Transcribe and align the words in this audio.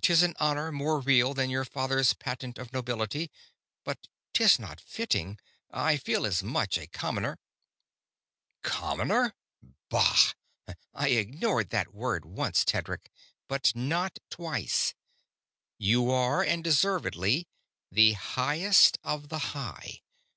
'Tis 0.00 0.24
an 0.24 0.34
honor 0.40 0.72
more 0.72 0.98
real 0.98 1.32
than 1.34 1.50
your 1.50 1.64
father's 1.64 2.12
patent 2.12 2.58
of 2.58 2.72
nobility... 2.72 3.30
but 3.84 4.08
'tis 4.34 4.58
not 4.58 4.80
fitting. 4.80 5.38
I 5.70 5.98
feel 5.98 6.26
as 6.26 6.42
much 6.42 6.76
a 6.76 6.88
commoner...." 6.88 7.38
"Commoner? 8.64 9.34
Bah! 9.88 10.32
I 10.92 11.10
ignored 11.10 11.70
that 11.70 11.94
word 11.94 12.24
once, 12.24 12.64
Tedric, 12.64 13.08
but 13.46 13.70
not 13.76 14.18
twice. 14.30 14.94
You 15.78 16.10
are, 16.10 16.42
and 16.42 16.64
deservedly, 16.64 17.46
the 17.88 18.14
Highest 18.14 18.98
of 19.04 19.28
the 19.28 19.38
High. 19.54 20.00